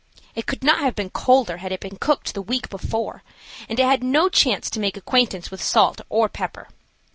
[0.33, 3.21] It could not have been colder had it been cooked the week before,
[3.69, 6.69] and it had no chance to make acquaintance with salt or pepper.